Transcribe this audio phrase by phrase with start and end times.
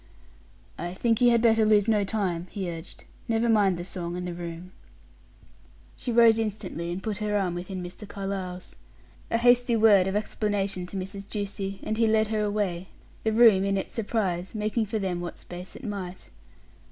[0.79, 3.03] "I think you had better lose no time," he urged.
[3.27, 4.71] "Never mind the song and the room."
[5.95, 8.07] She rose instantly, and put her arm within Mr.
[8.07, 8.75] Carlyle's.
[9.29, 11.29] A hasty word of explanation to Mrs.
[11.29, 12.87] Ducie, and he led her away,
[13.23, 16.31] the room, in its surprise, making for them what space it might.